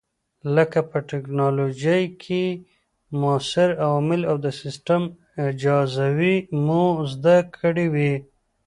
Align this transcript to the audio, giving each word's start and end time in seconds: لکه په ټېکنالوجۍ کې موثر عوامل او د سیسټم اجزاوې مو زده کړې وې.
لکه 0.55 0.79
په 0.89 0.97
ټېکنالوجۍ 1.09 2.03
کې 2.23 2.43
موثر 3.21 3.69
عوامل 3.85 4.21
او 4.29 4.35
د 4.45 4.47
سیسټم 4.61 5.03
اجزاوې 5.47 6.35
مو 6.65 6.83
زده 7.13 7.37
کړې 7.59 7.87
وې. 7.93 8.13